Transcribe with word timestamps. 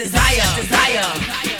Desire, 0.00 0.42
desire. 0.56 1.02
moi, 1.28 1.59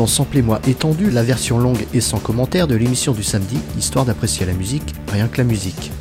Dans 0.00 0.06
Samplez-moi 0.06 0.60
étendu, 0.66 1.10
la 1.10 1.22
version 1.22 1.58
longue 1.58 1.84
et 1.92 2.00
sans 2.00 2.20
commentaire 2.20 2.66
de 2.66 2.74
l'émission 2.74 3.12
du 3.12 3.22
samedi, 3.22 3.58
histoire 3.78 4.06
d'apprécier 4.06 4.46
la 4.46 4.54
musique, 4.54 4.94
rien 5.12 5.28
que 5.28 5.36
la 5.36 5.44
musique. 5.44 5.92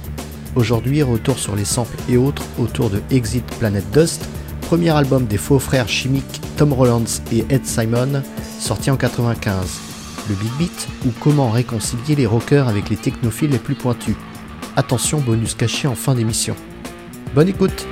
Aujourd'hui, 0.56 1.04
retour 1.04 1.38
sur 1.38 1.54
les 1.54 1.66
samples 1.66 1.98
et 2.08 2.16
autres 2.16 2.44
autour 2.60 2.90
de 2.90 3.02
Exit 3.12 3.46
Planet 3.60 3.84
Dust, 3.92 4.26
premier 4.62 4.92
album 4.92 5.26
des 5.26 5.36
faux 5.36 5.60
frères 5.60 5.90
chimiques 5.90 6.40
Tom 6.56 6.72
Rollins 6.72 7.04
et 7.34 7.44
Ed 7.50 7.66
Simon, 7.66 8.24
sorti 8.58 8.90
en 8.90 8.96
95. 8.96 9.82
Le 10.30 10.36
Big 10.36 10.52
Beat 10.58 10.88
ou 11.06 11.10
comment 11.20 11.50
réconcilier 11.50 12.16
les 12.16 12.26
rockers 12.26 12.70
avec 12.70 12.90
les 12.90 12.96
technophiles 12.96 13.52
les 13.52 13.60
plus 13.60 13.76
pointus. 13.76 14.16
Attention, 14.78 15.20
bonus 15.20 15.56
caché 15.56 15.90
en 15.90 15.96
fin 15.96 16.16
d'émission. 16.16 16.56
Bonne 17.36 17.50
écoute! 17.50 17.86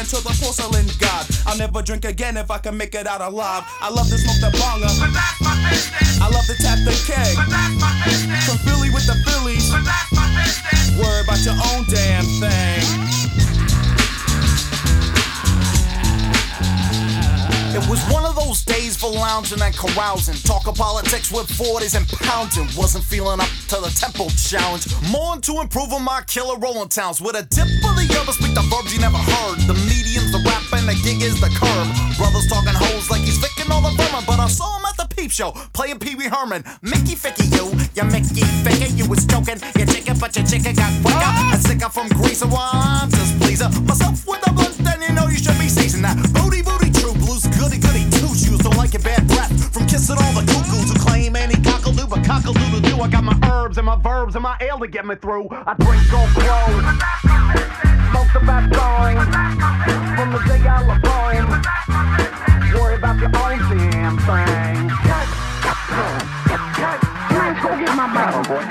Praying 0.00 0.22
to 0.22 0.28
the 0.28 0.34
porcelain 0.42 0.86
god. 0.98 1.26
I'll 1.46 1.58
never 1.58 1.82
drink 1.82 2.04
again 2.04 2.36
if 2.36 2.50
I 2.50 2.58
can 2.58 2.76
make 2.76 2.94
it 2.94 3.06
out 3.06 3.20
alive. 3.20 3.64
I 3.80 3.90
love 3.90 4.08
to 4.08 4.18
smoke 4.18 4.40
the 4.40 4.56
bonga. 4.58 4.88
I 6.22 6.28
love 6.32 6.46
to 6.46 6.56
tap 6.62 6.78
the 6.84 6.94
keg. 7.06 7.36
but 7.36 7.48
that's 7.48 7.80
my 7.80 8.02
business. 8.04 8.46
From 8.48 8.58
Philly 8.58 8.90
with 8.90 9.06
the 9.06 9.16
Phillies. 9.26 9.70
but 9.70 9.84
that's 9.84 10.12
my 10.12 10.26
business. 10.36 10.98
Worry 10.98 11.22
about 11.22 11.40
your 11.44 11.56
own 11.72 11.84
damn 11.88 12.24
thing. 12.40 13.49
It 17.70 17.86
was 17.86 18.02
one 18.10 18.26
of 18.26 18.34
those 18.34 18.64
days 18.64 18.96
for 18.96 19.10
lounging 19.10 19.62
and 19.62 19.74
carousing. 19.74 20.34
Talking 20.42 20.74
politics 20.74 21.30
with 21.30 21.46
40s 21.46 21.94
and 21.94 22.02
pounding. 22.26 22.66
Wasn't 22.76 23.04
feeling 23.04 23.38
up 23.38 23.46
to 23.70 23.78
the 23.78 23.94
tempo 23.94 24.26
challenge. 24.34 24.90
More 25.14 25.38
into 25.38 25.60
improving 25.60 26.02
my 26.02 26.22
killer 26.26 26.58
rolling 26.58 26.88
towns. 26.88 27.20
With 27.22 27.36
a 27.38 27.46
dip 27.46 27.70
for 27.78 27.94
the 27.94 28.10
other, 28.18 28.32
speak 28.32 28.58
the 28.58 28.66
verbs 28.66 28.90
you 28.92 28.98
never 28.98 29.18
heard. 29.18 29.62
The 29.70 29.78
medium's 29.86 30.34
the 30.34 30.42
rap 30.42 30.66
and 30.74 30.90
the 30.90 30.98
gig 31.06 31.22
is 31.22 31.38
the 31.38 31.46
curb. 31.54 31.86
Brothers 32.18 32.50
talking 32.50 32.74
hoes 32.74 33.06
like 33.08 33.22
he's 33.22 33.38
ficking 33.38 33.70
all 33.70 33.82
the 33.82 33.94
vermin. 33.94 34.26
But 34.26 34.42
I 34.42 34.48
saw 34.48 34.66
him 34.74 34.84
at 34.90 34.96
the 34.98 34.99
peep 35.20 35.30
show 35.30 35.52
playing 35.74 35.98
Pee 35.98 36.14
Wee 36.14 36.28
Herman. 36.28 36.64
Mickey 36.80 37.12
Ficky, 37.12 37.44
you, 37.52 37.68
you 37.92 38.04
Mickey 38.08 38.40
Ficky. 38.64 38.96
You 38.96 39.06
was 39.06 39.26
joking, 39.26 39.60
you 39.76 39.84
chicken, 39.84 40.16
but 40.18 40.34
your 40.34 40.46
chicken 40.46 40.74
got 40.74 40.90
quicker. 41.04 41.32
A 41.52 41.58
sicker 41.60 41.90
from 41.90 42.08
Greece, 42.08 42.38
so 42.38 42.48
I'm 42.48 43.10
just 43.10 43.38
pleaser. 43.38 43.68
Myself 43.84 44.26
with 44.26 44.40
a 44.48 44.52
blunt, 44.52 44.78
then 44.78 45.02
you 45.02 45.12
know 45.12 45.28
you 45.28 45.36
should 45.36 45.58
be 45.58 45.68
seasoned. 45.68 46.04
That 46.04 46.16
booty, 46.32 46.62
booty, 46.62 46.90
true 46.90 47.12
blues, 47.12 47.44
goody, 47.52 47.76
goody, 47.76 48.08
two 48.16 48.32
shoes. 48.32 48.60
Don't 48.64 48.76
like 48.76 48.94
your 48.94 49.02
bad 49.02 49.26
breath 49.28 49.52
from 49.74 49.86
kissing 49.86 50.16
all 50.16 50.32
the 50.32 50.44
cuckoos 50.48 50.88
who 50.88 50.98
claim 50.98 51.36
any 51.36 51.56
cockle 51.60 51.92
but 51.92 52.24
cockle 52.24 52.54
do. 52.54 53.00
I 53.00 53.08
got 53.08 53.24
my 53.24 53.36
herbs 53.44 53.76
and 53.76 53.84
my 53.84 53.96
verbs 53.96 54.36
and 54.36 54.42
my 54.42 54.56
ale 54.60 54.78
to 54.78 54.88
get 54.88 55.04
me 55.04 55.16
through. 55.16 55.48
I 55.50 55.74
drink 55.76 56.08
on 56.16 56.28
crow, 56.32 56.68
smoke 58.08 58.30
the 58.32 58.40
best 58.48 58.72
going 58.72 59.20
from 60.16 60.32
the 60.32 60.40
was 60.88 61.00
born. 61.04 62.00
Worry 62.80 62.94
about 62.94 63.18
your 63.18 63.28
own 63.36 63.58
damn 63.76 64.16
thing. 64.18 64.89
Let's 66.00 67.60
go 67.62 67.68
get 67.78 67.94
my 67.94 68.06
bottle, 68.14 68.42
boy. 68.44 68.64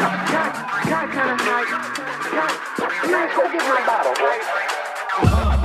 Let's 3.11 3.35
go 3.35 3.43
get 3.51 3.63
my 3.69 3.79
bottle, 3.85 4.15
boy. 4.15 5.58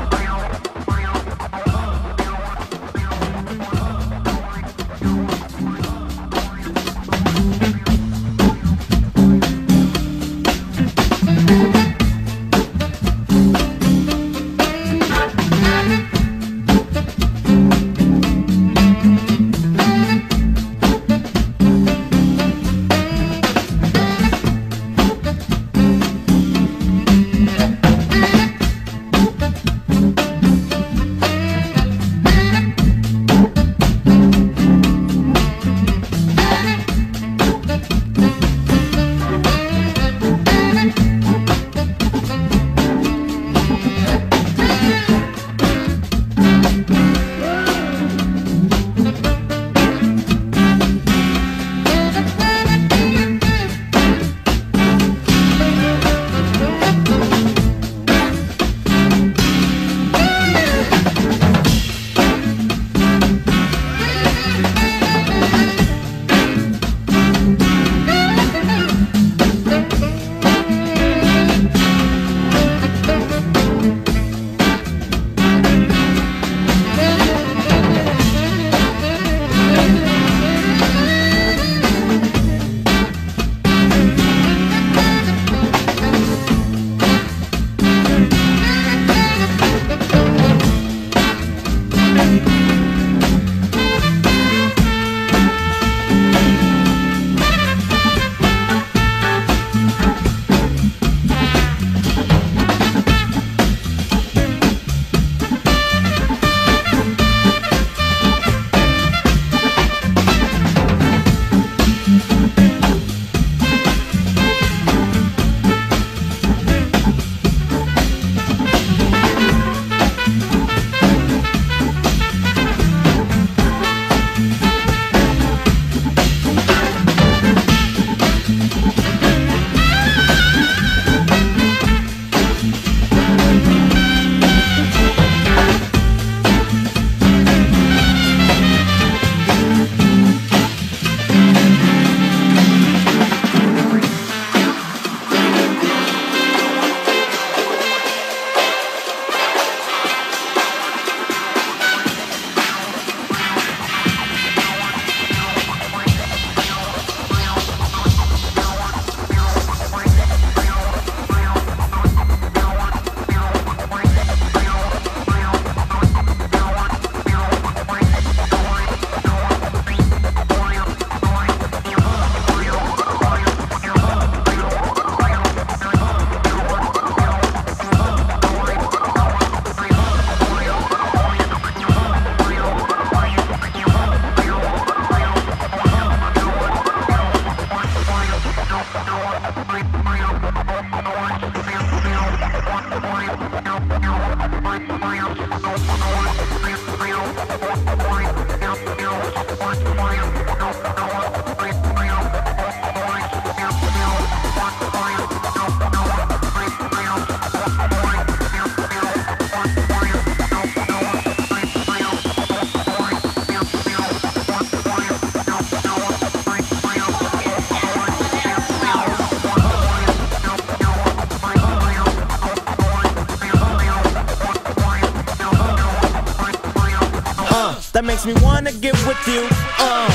That 228.04 228.12
makes 228.12 228.26
me 228.26 228.34
wanna 228.44 228.72
get 228.72 228.94
with 229.06 229.20
you. 229.26 229.48
Uh, 229.80 230.08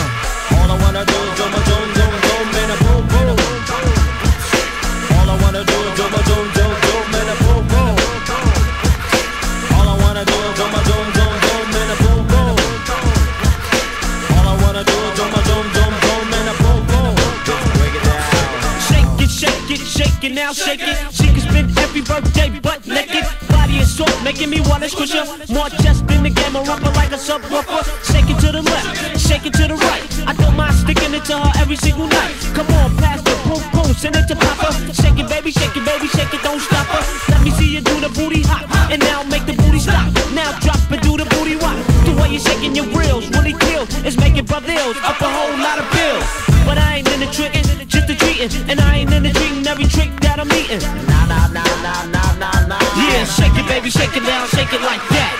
all 0.61 0.69
I 0.69 0.77
wanna 0.83 1.05
do 1.05 1.17
is 1.25 1.33
do 1.37 1.45
my 1.49 1.61
doom 1.69 1.87
doom 1.97 2.13
doom 2.25 2.47
and 2.61 2.71
a 2.71 2.77
boom 2.85 3.03
boom. 3.09 3.37
All 5.17 5.29
I 5.29 5.35
wanna 5.41 5.63
do 5.65 5.77
is 5.87 5.93
do 5.97 6.05
my 6.13 6.21
doom 6.29 6.45
doom 6.57 6.73
doom 6.85 7.15
and 7.19 7.29
a 7.29 7.35
boom 7.43 7.63
boom. 7.71 7.95
All 9.73 9.87
I 9.89 9.95
wanna 10.03 10.23
do 10.25 10.37
is 10.37 10.53
do 10.59 10.65
my 10.69 10.81
doom 10.89 11.07
doom 11.17 11.33
doom 11.45 11.67
and 11.81 11.89
a 11.89 11.97
boom 12.03 12.21
boom. 12.31 12.55
All 14.37 14.47
I 14.49 14.55
wanna 14.61 14.83
do 14.83 14.97
do 15.17 15.23
my 15.33 15.41
doom 15.49 15.65
doom 15.75 15.93
doom 16.05 16.33
and 16.37 16.47
a 16.49 16.55
boom 16.61 16.81
boom. 16.89 17.13
Break 17.77 17.95
it 17.97 18.03
down. 18.05 18.29
Shake 18.89 19.17
it, 19.25 19.31
shake 19.41 19.69
it, 19.75 19.81
shake 19.81 20.23
it 20.23 20.33
now, 20.33 20.53
shake 20.53 20.85
it. 20.85 21.08
Making 24.29 24.49
me 24.51 24.61
wanna 24.69 24.87
squish 24.87 25.13
her. 25.13 25.25
More 25.49 25.69
chest 25.81 26.05
in 26.13 26.21
the 26.21 26.29
game, 26.29 26.55
a 26.55 26.61
rumble 26.61 26.93
like 26.93 27.11
a 27.11 27.19
subwoofer. 27.27 27.81
Shake 28.11 28.29
it 28.29 28.37
to 28.45 28.51
the 28.51 28.61
left, 28.61 28.87
shake 29.27 29.45
it 29.49 29.53
to 29.53 29.65
the 29.71 29.77
right. 29.89 30.03
I 30.29 30.33
don't 30.33 30.55
mind 30.55 30.75
sticking 30.75 31.13
it 31.17 31.25
to 31.29 31.35
her 31.43 31.51
every 31.61 31.77
single 31.77 32.05
night. 32.05 32.33
Come 32.53 32.69
on, 32.79 32.95
pass 33.01 33.19
the 33.23 33.33
boom 33.45 33.63
boom, 33.73 33.91
send 34.01 34.15
it 34.15 34.27
to 34.29 34.35
Papa. 34.35 34.69
Shake 35.01 35.17
it, 35.17 35.27
baby, 35.33 35.49
shake 35.51 35.75
it, 35.75 35.83
baby, 35.83 36.07
shake 36.15 36.31
it, 36.37 36.41
don't 36.43 36.61
stop 36.61 36.85
her. 36.93 37.03
Let 37.31 37.41
me 37.41 37.49
see 37.57 37.69
you 37.73 37.81
do 37.81 37.95
the 38.05 38.09
booty 38.09 38.43
hop, 38.43 38.69
and 38.91 39.01
now 39.01 39.23
make 39.23 39.45
the 39.47 39.55
booty 39.61 39.79
stop. 39.79 40.05
Now 40.39 40.49
drop 40.59 40.81
and 40.93 41.01
do 41.01 41.17
the 41.17 41.25
booty 41.33 41.55
rock. 41.55 41.77
The 42.05 42.13
way 42.21 42.29
you're 42.29 42.45
shaking 42.49 42.75
your 42.75 42.89
grills 42.93 43.25
really 43.33 43.55
kills. 43.65 43.89
It's 44.05 44.17
making 44.17 44.45
brother 44.45 44.73
ills 44.73 44.97
up 45.09 45.19
a 45.21 45.29
whole 45.37 45.57
lot 45.57 45.77
of 45.81 45.87
bills. 45.89 46.25
But 46.67 46.77
I 46.77 47.01
ain't 47.01 47.09
in 47.13 47.19
the 47.25 47.29
trickin', 47.33 47.68
baby, 53.79 53.91
shake 53.91 54.17
it 54.17 54.25
down, 54.25 54.47
shake 54.49 54.73
it 54.73 54.81
like 54.81 54.99
that. 55.09 55.38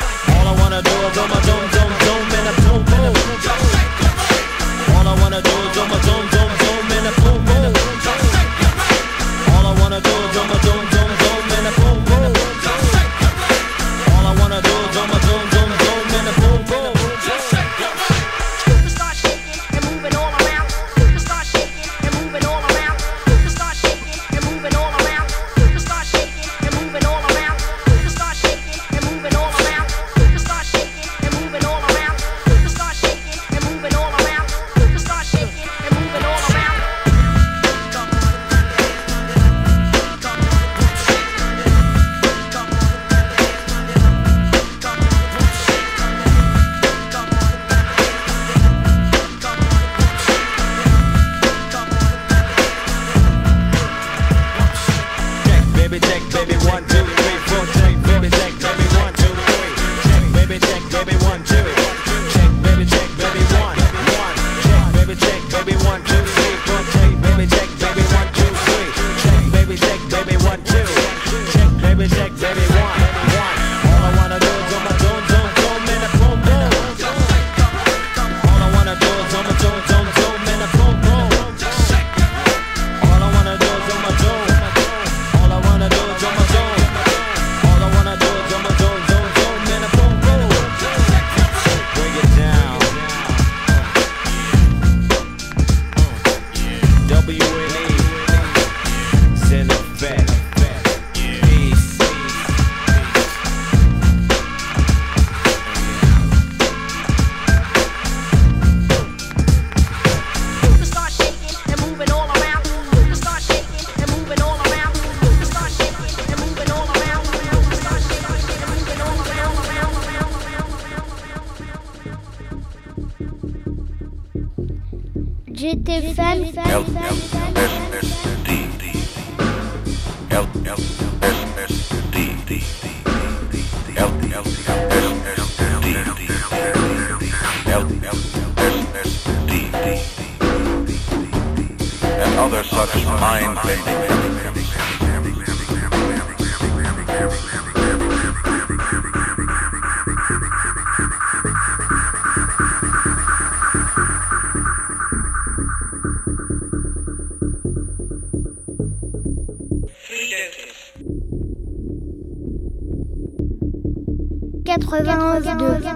présence 165.04 165.44
de 165.44 165.89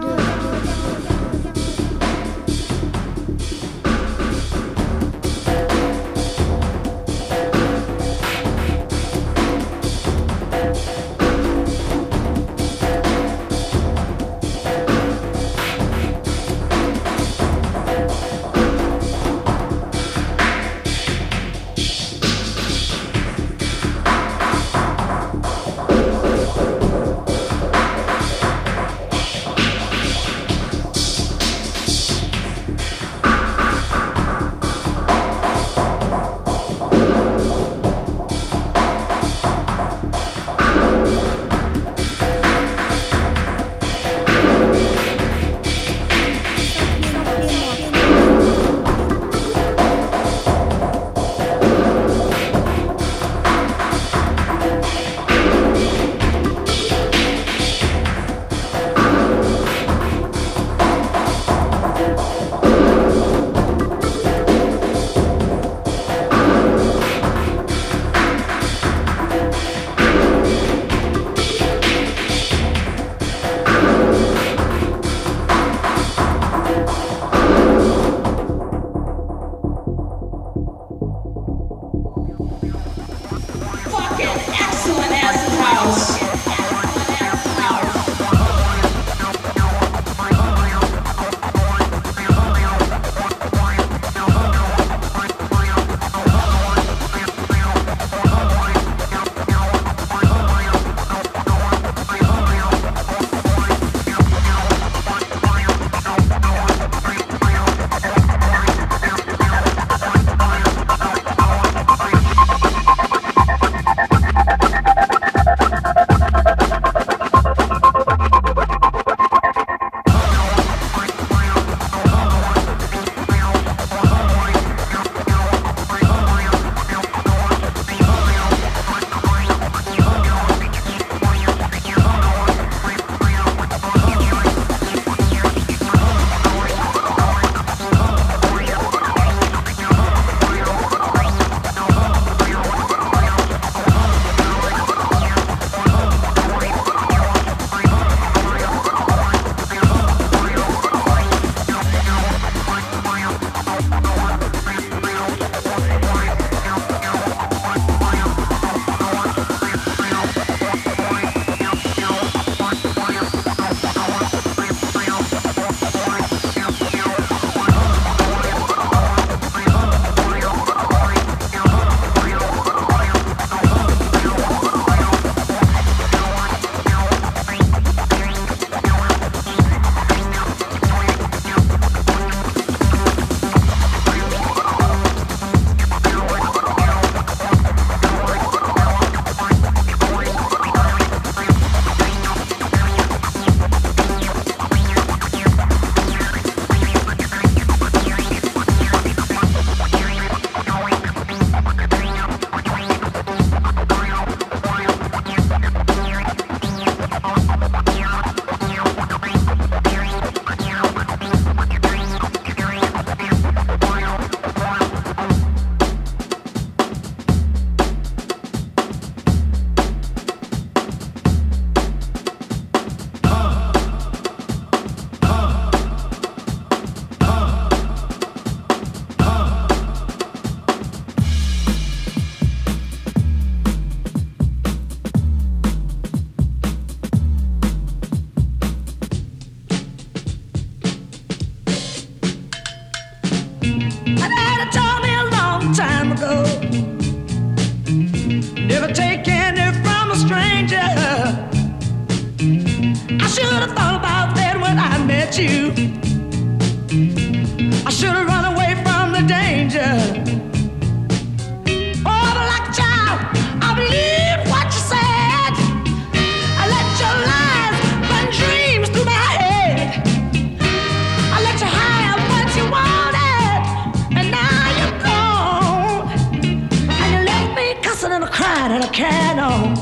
can 278.94 279.40
on. 279.40 279.73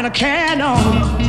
And 0.00 0.06
a 0.06 0.18
crying 0.18 0.60
and 0.60 0.62
a 0.62 0.62
can 0.62 0.62
on. 0.62 1.19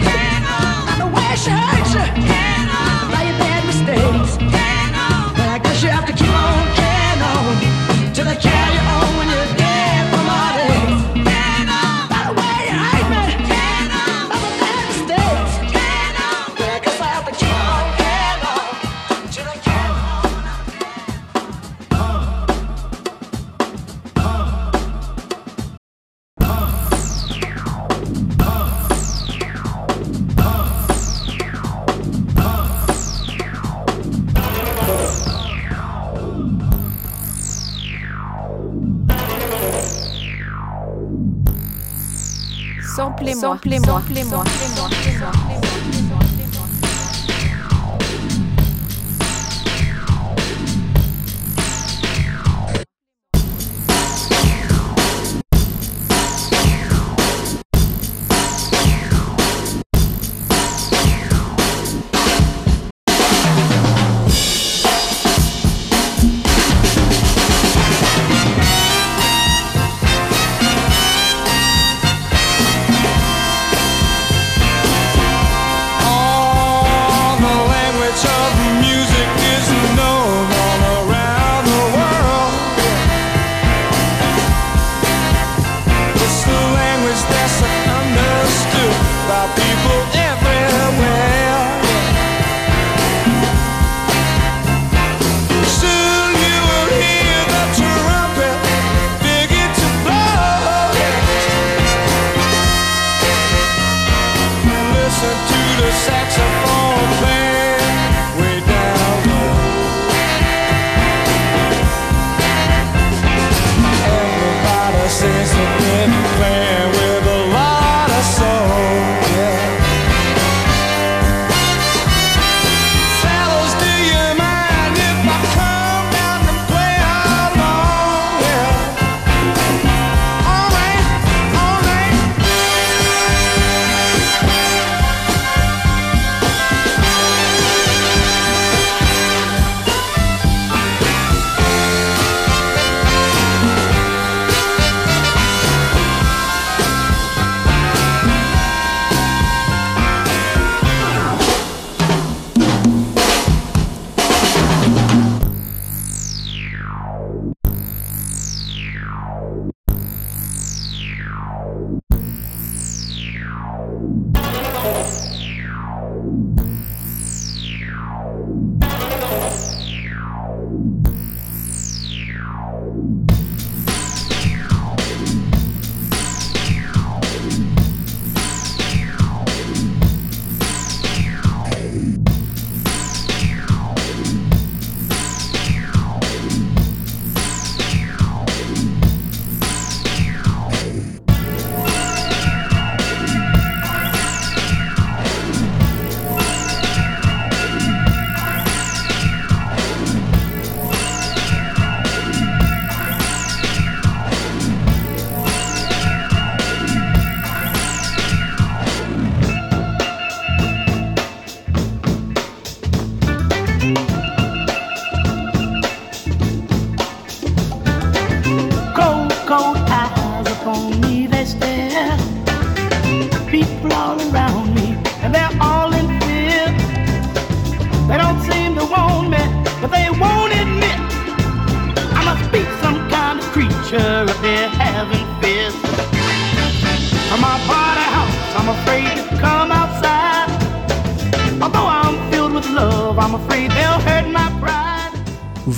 Samplez-moi, 43.52 43.86
samplez-moi, 43.99 44.43
samplez-moi, 44.45 44.71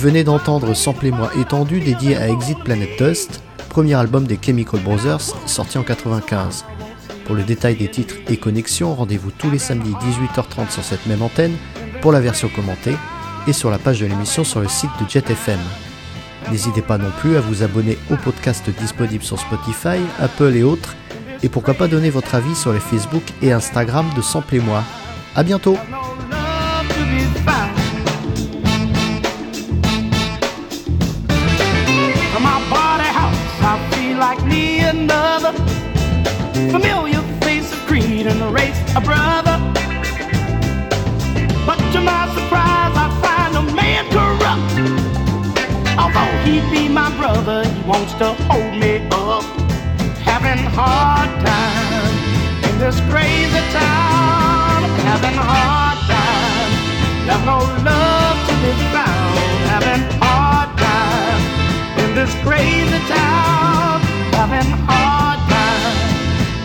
venez 0.04 0.22
d'entendre 0.22 0.74
Samplez-moi 0.74 1.30
étendu 1.40 1.80
dédié 1.80 2.14
à 2.18 2.28
Exit 2.28 2.58
Planet 2.58 2.90
Dust, 2.98 3.40
premier 3.70 3.94
album 3.94 4.26
des 4.26 4.38
Chemical 4.38 4.80
Brothers 4.80 5.32
sorti 5.46 5.78
en 5.78 5.82
95. 5.82 6.66
Pour 7.24 7.34
le 7.34 7.42
détail 7.42 7.76
des 7.76 7.88
titres 7.88 8.16
et 8.28 8.36
connexions, 8.36 8.94
rendez-vous 8.94 9.30
tous 9.30 9.50
les 9.50 9.58
samedis 9.58 9.94
18h30 9.94 10.68
sur 10.68 10.84
cette 10.84 11.06
même 11.06 11.22
antenne 11.22 11.56
pour 12.02 12.12
la 12.12 12.20
version 12.20 12.50
commentée 12.50 12.94
et 13.46 13.54
sur 13.54 13.70
la 13.70 13.78
page 13.78 14.00
de 14.00 14.04
l'émission 14.04 14.44
sur 14.44 14.60
le 14.60 14.68
site 14.68 14.90
de 15.00 15.08
Jet 15.08 15.30
FM. 15.30 15.60
N'hésitez 16.50 16.82
pas 16.82 16.98
non 16.98 17.10
plus 17.20 17.38
à 17.38 17.40
vous 17.40 17.62
abonner 17.62 17.96
au 18.10 18.16
podcast 18.16 18.68
disponible 18.78 19.24
sur 19.24 19.40
Spotify, 19.40 20.00
Apple 20.20 20.54
et 20.54 20.64
autres, 20.64 20.96
et 21.42 21.48
pourquoi 21.48 21.72
pas 21.72 21.88
donner 21.88 22.10
votre 22.10 22.34
avis 22.34 22.54
sur 22.54 22.74
les 22.74 22.80
Facebook 22.80 23.24
et 23.40 23.52
Instagram 23.52 24.04
de 24.14 24.20
Samplez-moi. 24.20 24.84
A 25.34 25.42
bientôt 25.42 25.78
be 46.74 46.88
my 46.88 47.10
brother, 47.16 47.64
he 47.68 47.80
wants 47.82 48.12
to 48.14 48.28
hold 48.48 48.74
me 48.82 48.94
up. 49.10 49.44
Having 50.30 50.64
hard 50.78 51.30
time 51.46 52.14
in 52.66 52.74
this 52.82 52.98
crazy 53.12 53.62
town. 53.80 54.78
Having 55.10 55.38
hard 55.50 55.98
time. 56.14 56.72
There's 57.26 57.44
no 57.52 57.58
love 57.90 58.38
to 58.48 58.54
be 58.64 58.72
found. 58.94 59.38
Having 59.72 60.04
hard 60.24 60.70
time 60.86 61.42
in 62.02 62.08
this 62.18 62.32
crazy 62.46 63.00
town. 63.16 64.00
Having 64.38 64.70
hard 64.88 65.40
time. 65.54 65.96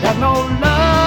There's 0.02 0.18
no 0.18 0.34
love. 0.62 0.99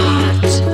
heart. 0.00 0.69